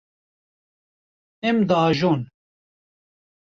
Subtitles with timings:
[1.51, 2.25] Em diajon.